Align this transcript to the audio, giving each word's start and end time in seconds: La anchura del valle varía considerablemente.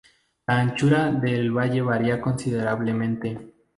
La 0.47 0.57
anchura 0.59 1.11
del 1.11 1.51
valle 1.51 1.83
varía 1.83 2.19
considerablemente. 2.19 3.53